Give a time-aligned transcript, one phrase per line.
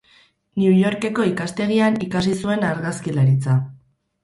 [0.61, 3.61] New Yorkeko ikastegian ikasi zuen argazkilaritza.